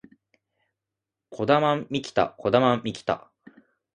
[1.29, 3.29] 児玉幹太児玉幹太